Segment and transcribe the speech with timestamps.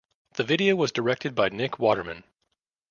[0.33, 2.23] The video was directed by Nick Waterman.